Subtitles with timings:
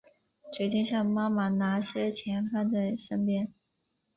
[0.51, 3.53] 决定向妈妈拿些钱放在身边